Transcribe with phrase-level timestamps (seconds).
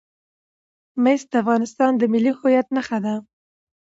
[1.03, 3.15] مس د افغانستان د ملي هویت نښه ده.